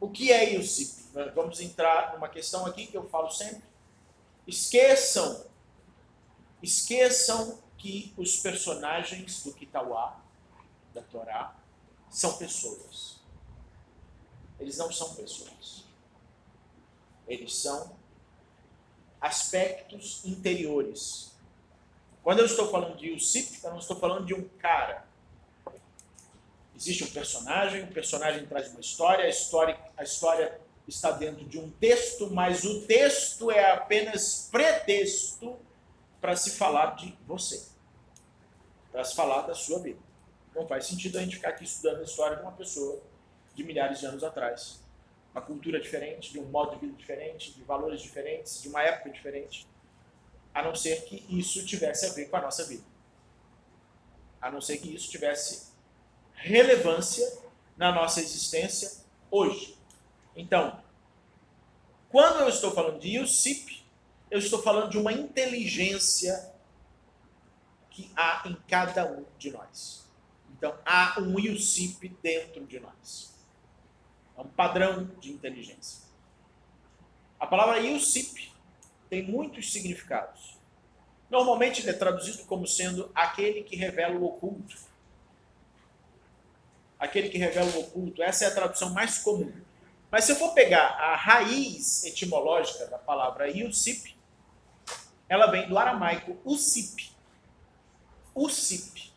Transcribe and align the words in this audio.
o 0.00 0.10
que 0.10 0.32
é 0.32 0.54
IUCIP? 0.54 1.08
Vamos 1.34 1.60
entrar 1.60 2.12
numa 2.14 2.28
questão 2.28 2.66
aqui 2.66 2.86
que 2.86 2.96
eu 2.96 3.08
falo 3.08 3.30
sempre. 3.30 3.64
Esqueçam, 4.46 5.44
esqueçam 6.62 7.58
que 7.76 8.12
os 8.16 8.36
personagens 8.36 9.42
do 9.42 9.52
Kitauá, 9.52 10.20
da 10.94 11.02
Torá, 11.02 11.56
são 12.10 12.36
pessoas. 12.38 13.20
Eles 14.58 14.76
não 14.76 14.90
são 14.90 15.14
pessoas. 15.14 15.84
Eles 17.26 17.54
são 17.54 17.96
aspectos 19.20 20.24
interiores. 20.24 21.32
Quando 22.22 22.40
eu 22.40 22.46
estou 22.46 22.70
falando 22.70 22.96
de 22.96 23.08
Yusip, 23.08 23.60
eu 23.62 23.70
não 23.70 23.78
estou 23.78 23.98
falando 23.98 24.26
de 24.26 24.34
um 24.34 24.48
cara. 24.58 25.06
Existe 26.78 27.02
um 27.02 27.08
personagem, 27.08 27.82
o 27.82 27.88
personagem 27.88 28.46
traz 28.46 28.70
uma 28.70 28.78
história, 28.78 29.24
a 29.24 29.28
história, 29.28 29.76
a 29.96 30.04
história 30.04 30.60
está 30.86 31.10
dentro 31.10 31.44
de 31.44 31.58
um 31.58 31.68
texto, 31.72 32.30
mas 32.30 32.62
o 32.62 32.82
texto 32.82 33.50
é 33.50 33.72
apenas 33.72 34.48
pretexto 34.48 35.58
para 36.20 36.36
se 36.36 36.52
falar 36.52 36.94
de 36.94 37.18
você, 37.26 37.66
para 38.92 39.02
se 39.02 39.16
falar 39.16 39.42
da 39.42 39.56
sua 39.56 39.80
vida. 39.80 39.98
Não 40.54 40.68
faz 40.68 40.86
sentido 40.86 41.18
a 41.18 41.20
gente 41.20 41.34
ficar 41.34 41.48
aqui 41.48 41.64
estudando 41.64 41.98
a 41.98 42.04
história 42.04 42.36
de 42.36 42.42
uma 42.42 42.52
pessoa 42.52 43.02
de 43.56 43.64
milhares 43.64 43.98
de 43.98 44.06
anos 44.06 44.22
atrás. 44.22 44.80
Uma 45.32 45.42
cultura 45.42 45.80
diferente, 45.80 46.30
de 46.30 46.38
um 46.38 46.44
modo 46.44 46.76
de 46.76 46.86
vida 46.86 46.96
diferente, 46.96 47.54
de 47.54 47.62
valores 47.64 48.00
diferentes, 48.00 48.62
de 48.62 48.68
uma 48.68 48.82
época 48.84 49.10
diferente. 49.10 49.66
A 50.54 50.62
não 50.62 50.76
ser 50.76 51.02
que 51.06 51.26
isso 51.28 51.66
tivesse 51.66 52.06
a 52.06 52.12
ver 52.12 52.26
com 52.26 52.36
a 52.36 52.40
nossa 52.40 52.64
vida. 52.64 52.84
A 54.40 54.48
não 54.48 54.60
ser 54.60 54.78
que 54.78 54.94
isso 54.94 55.10
tivesse 55.10 55.76
relevância 56.40 57.26
na 57.76 57.92
nossa 57.92 58.20
existência 58.20 59.04
hoje. 59.30 59.76
Então, 60.34 60.80
quando 62.08 62.40
eu 62.40 62.48
estou 62.48 62.72
falando 62.72 62.98
de 62.98 63.16
Yusip, 63.16 63.84
eu 64.30 64.38
estou 64.38 64.62
falando 64.62 64.90
de 64.90 64.98
uma 64.98 65.12
inteligência 65.12 66.52
que 67.90 68.10
há 68.16 68.42
em 68.46 68.54
cada 68.68 69.10
um 69.10 69.24
de 69.38 69.50
nós. 69.50 70.08
Então, 70.50 70.76
há 70.84 71.20
um 71.20 71.38
Yusip 71.38 72.08
dentro 72.22 72.66
de 72.66 72.80
nós. 72.80 73.34
É 74.36 74.40
um 74.40 74.48
padrão 74.48 75.04
de 75.20 75.32
inteligência. 75.32 76.02
A 77.38 77.46
palavra 77.46 77.78
Yusip 77.78 78.52
tem 79.08 79.22
muitos 79.22 79.72
significados. 79.72 80.58
Normalmente 81.30 81.82
ele 81.82 81.90
é 81.90 81.94
traduzido 81.94 82.44
como 82.44 82.66
sendo 82.66 83.10
aquele 83.14 83.62
que 83.62 83.76
revela 83.76 84.16
o 84.16 84.24
oculto. 84.24 84.76
Aquele 86.98 87.28
que 87.28 87.38
revela 87.38 87.70
o 87.70 87.80
oculto. 87.80 88.22
Essa 88.22 88.44
é 88.44 88.48
a 88.48 88.54
tradução 88.54 88.90
mais 88.90 89.18
comum. 89.18 89.52
Mas 90.10 90.24
se 90.24 90.32
eu 90.32 90.36
for 90.36 90.54
pegar 90.54 90.86
a 90.86 91.14
raiz 91.14 92.04
etimológica 92.04 92.86
da 92.86 92.98
palavra 92.98 93.50
Yusip, 93.50 94.16
ela 95.28 95.50
vem 95.50 95.68
do 95.68 95.78
aramaico 95.78 96.38
usip. 96.44 97.12
Usip, 98.34 99.12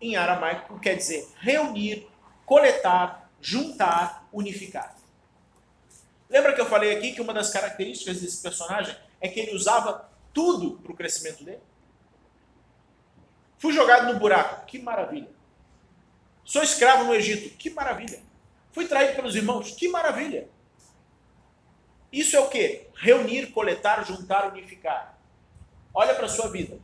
em 0.00 0.16
aramaico, 0.16 0.78
quer 0.80 0.96
dizer 0.96 1.28
reunir, 1.40 2.08
coletar, 2.46 3.30
juntar, 3.40 4.26
unificar. 4.32 4.96
Lembra 6.30 6.54
que 6.54 6.60
eu 6.60 6.66
falei 6.66 6.96
aqui 6.96 7.12
que 7.12 7.20
uma 7.20 7.34
das 7.34 7.50
características 7.50 8.20
desse 8.20 8.42
personagem 8.42 8.96
é 9.20 9.28
que 9.28 9.40
ele 9.40 9.54
usava 9.54 10.08
tudo 10.32 10.78
para 10.78 10.92
o 10.92 10.96
crescimento 10.96 11.44
dele? 11.44 11.62
Fui 13.58 13.72
jogado 13.72 14.12
no 14.12 14.18
buraco, 14.20 14.64
que 14.66 14.78
maravilha. 14.78 15.28
Sou 16.48 16.62
escravo 16.62 17.04
no 17.04 17.14
Egito, 17.14 17.54
que 17.58 17.68
maravilha. 17.68 18.22
Fui 18.72 18.88
traído 18.88 19.16
pelos 19.16 19.36
irmãos, 19.36 19.72
que 19.72 19.86
maravilha. 19.86 20.48
Isso 22.10 22.34
é 22.36 22.40
o 22.40 22.48
que? 22.48 22.86
Reunir, 22.94 23.48
coletar, 23.48 24.02
juntar, 24.06 24.50
unificar. 24.50 25.20
Olha 25.92 26.14
para 26.14 26.24
a 26.24 26.28
sua 26.30 26.48
vida. 26.48 26.80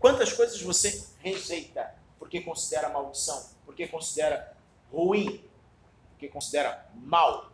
Quantas 0.00 0.32
coisas 0.32 0.60
você 0.60 1.06
rejeita 1.20 1.94
porque 2.18 2.40
considera 2.40 2.88
maldição, 2.88 3.50
porque 3.64 3.86
considera 3.86 4.56
ruim, 4.90 5.44
porque 6.10 6.26
considera 6.26 6.84
mal. 6.96 7.52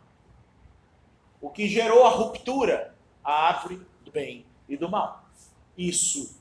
O 1.39 1.51
que 1.51 1.67
gerou 1.67 2.07
a 2.07 2.09
ruptura? 2.09 2.95
A 3.23 3.49
árvore 3.49 3.85
do 4.03 4.11
bem 4.11 4.47
e 4.67 4.75
do 4.75 4.89
mal. 4.89 5.29
Isso 5.77 6.39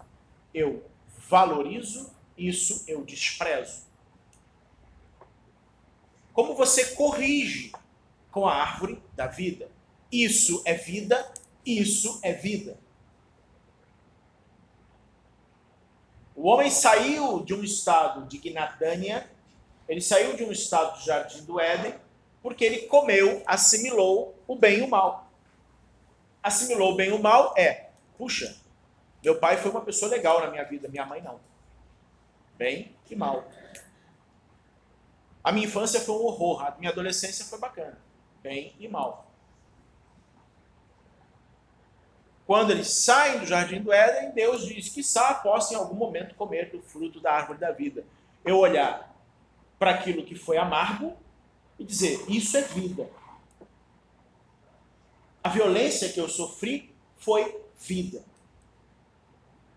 eu 0.55 0.83
valorizo, 1.29 2.11
isso 2.39 2.83
eu 2.89 3.05
desprezo. 3.05 3.90
Como 6.41 6.55
você 6.55 6.95
corrige 6.95 7.71
com 8.33 8.47
a 8.47 8.55
árvore 8.55 8.99
da 9.15 9.27
vida? 9.27 9.69
Isso 10.11 10.63
é 10.65 10.73
vida, 10.73 11.31
isso 11.67 12.19
é 12.23 12.33
vida. 12.33 12.79
O 16.35 16.49
homem 16.49 16.71
saiu 16.71 17.45
de 17.45 17.53
um 17.53 17.63
estado 17.63 18.27
de 18.27 18.39
Gnadânia, 18.39 19.31
ele 19.87 20.01
saiu 20.01 20.35
de 20.35 20.43
um 20.43 20.51
estado 20.51 20.99
do 20.99 21.05
jardim 21.05 21.45
do 21.45 21.61
Éden, 21.61 21.95
porque 22.43 22.65
ele 22.65 22.87
comeu, 22.87 23.43
assimilou 23.47 24.35
o 24.49 24.57
bem 24.57 24.79
e 24.79 24.81
o 24.81 24.89
mal. 24.89 25.31
Assimilou 26.43 26.95
o 26.95 26.97
bem 26.97 27.11
e 27.11 27.13
o 27.13 27.19
mal 27.19 27.53
é, 27.55 27.91
puxa, 28.17 28.57
meu 29.23 29.39
pai 29.39 29.59
foi 29.59 29.71
uma 29.71 29.83
pessoa 29.83 30.11
legal 30.11 30.41
na 30.41 30.51
minha 30.51 30.65
vida, 30.65 30.89
minha 30.89 31.05
mãe 31.05 31.21
não. 31.21 31.39
Bem 32.57 32.97
e 33.11 33.15
mal. 33.15 33.45
A 35.43 35.53
minha 35.53 35.67
infância 35.67 36.01
foi 36.01 36.15
um 36.15 36.25
horror, 36.25 36.63
a 36.63 36.77
minha 36.79 36.91
adolescência 36.91 37.45
foi 37.45 37.59
bacana. 37.59 37.99
Bem 38.43 38.75
e 38.79 38.89
mal. 38.89 39.31
Quando 42.47 42.73
eles 42.73 42.91
saem 42.91 43.39
do 43.39 43.47
jardim 43.47 43.81
do 43.81 43.93
Éden, 43.93 44.33
Deus 44.33 44.67
diz 44.67 44.89
que 44.89 45.03
possa 45.43 45.73
em 45.73 45.77
algum 45.77 45.95
momento 45.95 46.35
comer 46.35 46.71
do 46.71 46.83
fruto 46.83 47.21
da 47.21 47.33
árvore 47.33 47.61
da 47.61 47.71
vida. 47.71 48.05
Eu 48.45 48.59
olhar 48.59 49.15
para 49.79 49.93
aquilo 49.93 50.25
que 50.25 50.35
foi 50.35 50.59
amargo 50.59 51.17
e 51.79 51.85
dizer: 51.85 52.25
Isso 52.29 52.57
é 52.57 52.63
vida. 52.63 53.09
A 55.43 55.49
violência 55.49 56.09
que 56.09 56.21
eu 56.21 56.29
sofri 56.29 56.95
foi 57.17 57.57
vida. 57.79 58.23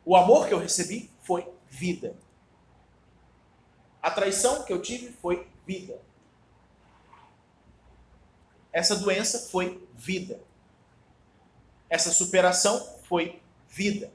O 0.04 0.16
amor 0.16 0.48
que 0.48 0.54
eu 0.54 0.60
recebi 0.60 1.10
foi 1.22 1.48
vida. 1.70 2.16
A 4.02 4.12
traição 4.12 4.64
que 4.64 4.74
eu 4.74 4.82
tive 4.82 5.14
foi 5.14 5.48
vida. 5.66 6.00
Essa 8.72 8.96
doença 8.96 9.50
foi 9.52 9.88
vida. 9.94 10.40
Essa 11.90 12.12
superação 12.12 12.80
foi 13.04 13.42
vida. 13.70 14.12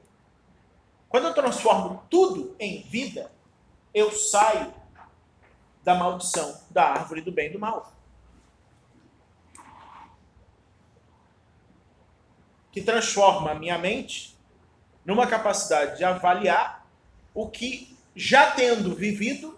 Quando 1.07 1.27
eu 1.27 1.33
transformo 1.33 2.03
tudo 2.09 2.55
em 2.59 2.83
vida, 2.83 3.31
eu 3.93 4.11
saio 4.11 4.73
da 5.83 5.95
maldição 5.95 6.61
da 6.69 6.83
árvore 6.89 7.21
do 7.21 7.31
bem 7.31 7.49
e 7.49 7.53
do 7.53 7.59
mal. 7.59 7.93
Que 12.71 12.81
transforma 12.81 13.51
a 13.51 13.55
minha 13.55 13.77
mente 13.77 14.37
numa 15.05 15.25
capacidade 15.25 15.97
de 15.97 16.03
avaliar 16.03 16.85
o 17.33 17.49
que, 17.49 17.97
já 18.15 18.51
tendo 18.51 18.93
vivido, 18.93 19.57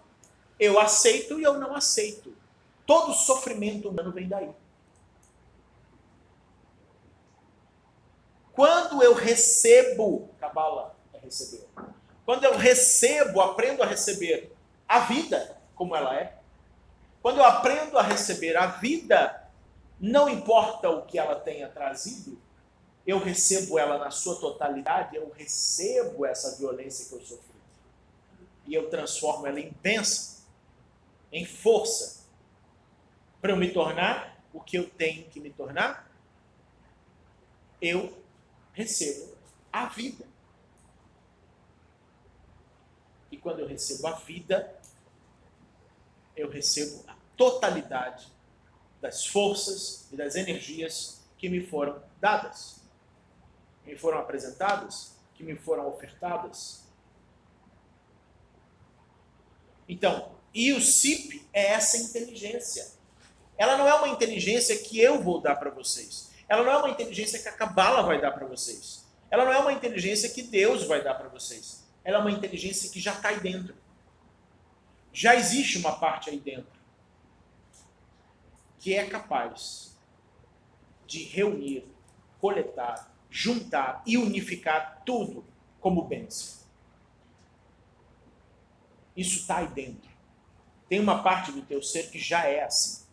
eu 0.61 0.79
aceito 0.79 1.39
e 1.39 1.43
eu 1.43 1.55
não 1.55 1.75
aceito. 1.75 2.31
Todo 2.85 3.15
sofrimento 3.15 3.89
humano 3.89 4.11
vem 4.11 4.27
daí. 4.27 4.51
Quando 8.53 9.01
eu 9.01 9.15
recebo, 9.15 10.29
Cabala 10.39 10.95
é 11.13 11.17
receber. 11.17 11.67
Quando 12.23 12.43
eu 12.43 12.55
recebo, 12.55 13.41
aprendo 13.41 13.81
a 13.81 13.87
receber 13.87 14.53
a 14.87 14.99
vida 14.99 15.57
como 15.73 15.95
ela 15.95 16.15
é. 16.15 16.37
Quando 17.23 17.39
eu 17.39 17.43
aprendo 17.43 17.97
a 17.97 18.03
receber 18.03 18.55
a 18.55 18.67
vida, 18.67 19.49
não 19.99 20.29
importa 20.29 20.91
o 20.91 21.07
que 21.07 21.17
ela 21.17 21.39
tenha 21.39 21.69
trazido, 21.69 22.39
eu 23.07 23.17
recebo 23.17 23.79
ela 23.79 23.97
na 23.97 24.11
sua 24.11 24.35
totalidade, 24.35 25.15
eu 25.15 25.31
recebo 25.35 26.23
essa 26.23 26.55
violência 26.55 27.09
que 27.09 27.15
eu 27.15 27.21
sofri. 27.21 27.55
E 28.67 28.75
eu 28.75 28.91
transformo 28.91 29.47
ela 29.47 29.59
em 29.59 29.71
bênção 29.81 30.40
em 31.31 31.45
força 31.45 32.25
para 33.41 33.51
eu 33.51 33.57
me 33.57 33.71
tornar 33.71 34.43
o 34.53 34.59
que 34.59 34.77
eu 34.77 34.89
tenho 34.89 35.29
que 35.29 35.39
me 35.39 35.49
tornar, 35.51 36.11
eu 37.81 38.21
recebo 38.73 39.33
a 39.71 39.87
vida. 39.87 40.25
E 43.31 43.37
quando 43.37 43.59
eu 43.59 43.67
recebo 43.67 44.07
a 44.07 44.11
vida, 44.11 44.79
eu 46.35 46.49
recebo 46.49 47.03
a 47.09 47.15
totalidade 47.37 48.27
das 48.99 49.25
forças 49.25 50.07
e 50.11 50.15
das 50.15 50.35
energias 50.35 51.21
que 51.37 51.49
me 51.49 51.65
foram 51.65 52.03
dadas, 52.19 52.81
que 53.83 53.91
me 53.91 53.97
foram 53.97 54.19
apresentadas, 54.19 55.17
que 55.33 55.43
me 55.43 55.55
foram 55.55 55.87
ofertadas. 55.87 56.85
Então, 59.89 60.35
e 60.53 60.73
o 60.73 60.81
CIP 60.81 61.47
é 61.53 61.67
essa 61.67 61.97
inteligência. 61.97 62.91
ela 63.57 63.77
não 63.77 63.87
é 63.87 63.93
uma 63.93 64.09
inteligência 64.09 64.77
que 64.77 64.99
eu 64.99 65.21
vou 65.21 65.39
dar 65.39 65.55
para 65.55 65.69
vocês. 65.69 66.31
Ela 66.49 66.63
não 66.63 66.71
é 66.71 66.77
uma 66.77 66.89
inteligência 66.89 67.39
que 67.39 67.47
a 67.47 67.51
Cabala 67.51 68.01
vai 68.01 68.19
dar 68.19 68.31
para 68.31 68.45
vocês. 68.45 69.05
Ela 69.29 69.45
não 69.45 69.53
é 69.53 69.59
uma 69.59 69.71
inteligência 69.71 70.29
que 70.29 70.41
Deus 70.41 70.83
vai 70.85 71.03
dar 71.03 71.13
para 71.13 71.29
vocês. 71.29 71.83
Ela 72.03 72.17
é 72.17 72.21
uma 72.21 72.31
inteligência 72.31 72.89
que 72.89 72.99
já 72.99 73.13
está 73.13 73.29
aí 73.29 73.39
dentro. 73.39 73.75
Já 75.13 75.35
existe 75.35 75.77
uma 75.77 75.97
parte 75.97 76.29
aí 76.29 76.39
dentro 76.39 76.81
que 78.81 78.95
é 78.95 79.05
capaz 79.05 79.95
de 81.05 81.23
reunir, 81.23 81.85
coletar, 82.39 83.13
juntar 83.29 84.01
e 84.07 84.17
unificar 84.17 85.03
tudo 85.05 85.45
como 85.79 86.03
bênção. 86.03 86.61
Isso 89.15 89.39
está 89.39 89.57
aí 89.57 89.67
dentro. 89.67 90.10
Tem 90.91 90.99
uma 90.99 91.23
parte 91.23 91.53
do 91.53 91.61
teu 91.61 91.81
ser 91.81 92.09
que 92.11 92.19
já 92.19 92.45
é 92.45 92.65
assim. 92.65 93.05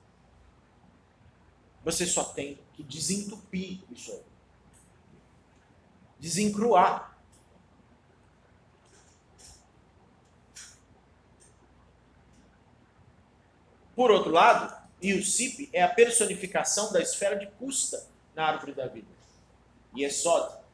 Você 1.84 2.04
só 2.06 2.24
tem 2.24 2.58
que 2.72 2.82
desentupir 2.82 3.78
isso 3.88 4.10
aí. 4.10 4.22
Desencruar. 6.18 7.16
Por 13.94 14.10
outro 14.10 14.32
lado, 14.32 14.76
e 15.00 15.22
CIP 15.22 15.70
é 15.72 15.80
a 15.80 15.88
personificação 15.88 16.92
da 16.92 17.00
esfera 17.00 17.36
de 17.36 17.46
custa 17.46 18.04
na 18.34 18.46
árvore 18.46 18.72
da 18.72 18.88
vida. 18.88 19.06
E 19.94 20.04
é 20.04 20.10
só. 20.10 20.64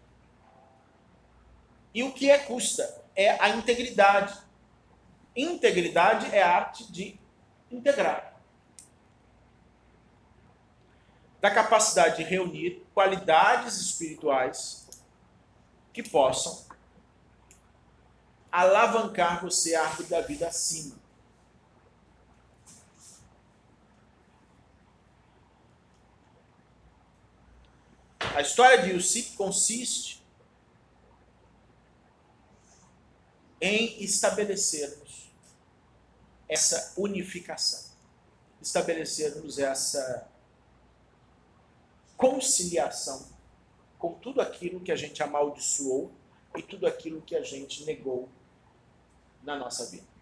E 1.92 2.02
o 2.02 2.14
que 2.14 2.30
é 2.30 2.38
custa? 2.38 3.04
É 3.14 3.32
a 3.42 3.50
integridade. 3.50 4.42
Integridade 5.36 6.34
é 6.34 6.42
a 6.42 6.56
arte 6.56 6.90
de 6.92 7.18
integrar. 7.70 8.40
Da 11.40 11.50
capacidade 11.50 12.18
de 12.18 12.22
reunir 12.22 12.86
qualidades 12.94 13.80
espirituais 13.80 14.88
que 15.92 16.02
possam 16.02 16.64
alavancar 18.50 19.42
você 19.42 19.74
a 19.74 19.82
árvore 19.82 20.08
da 20.08 20.20
vida 20.20 20.46
acima. 20.46 20.96
A 28.34 28.40
história 28.40 28.82
de 28.82 28.90
Yusip 28.90 29.36
consiste 29.36 30.24
em 33.60 34.02
estabelecermos 34.02 35.23
essa 36.48 36.92
unificação, 36.96 37.92
estabelecermos 38.60 39.58
essa 39.58 40.28
conciliação 42.16 43.26
com 43.98 44.14
tudo 44.14 44.40
aquilo 44.40 44.80
que 44.80 44.92
a 44.92 44.96
gente 44.96 45.22
amaldiçoou 45.22 46.12
e 46.56 46.62
tudo 46.62 46.86
aquilo 46.86 47.22
que 47.22 47.34
a 47.34 47.42
gente 47.42 47.84
negou 47.84 48.28
na 49.42 49.56
nossa 49.56 49.86
vida. 49.86 50.13